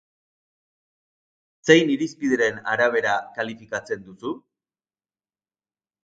Zein 1.67 1.91
irizpideren 1.95 2.57
arabera 2.71 3.11
kalifikatzen 3.35 4.01
duzu? 4.07 4.33